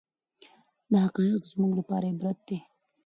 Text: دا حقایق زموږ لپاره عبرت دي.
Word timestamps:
دا 0.91 0.97
حقایق 1.05 1.41
زموږ 1.51 1.71
لپاره 1.79 2.05
عبرت 2.13 2.39
دي. 2.47 2.57